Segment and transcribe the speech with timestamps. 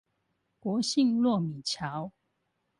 [0.59, 2.11] 國姓糯米橋